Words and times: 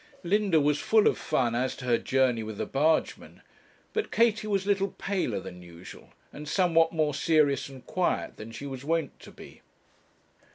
Linda 0.23 0.59
was 0.59 0.79
full 0.79 1.05
of 1.05 1.15
fun 1.19 1.53
as 1.53 1.75
to 1.75 1.85
her 1.85 1.99
journey 1.99 2.41
with 2.41 2.57
the 2.57 2.65
bargeman; 2.65 3.43
but 3.93 4.09
Katie 4.11 4.47
was 4.47 4.65
a 4.65 4.69
little 4.69 4.87
paler 4.87 5.39
than 5.39 5.61
usual, 5.61 6.09
and 6.33 6.47
somewhat 6.49 6.91
more 6.91 7.13
serious 7.13 7.69
and 7.69 7.85
quiet 7.85 8.37
than 8.37 8.51
she 8.51 8.65
was 8.65 8.83
wont 8.83 9.19
to 9.19 9.29
be. 9.29 9.61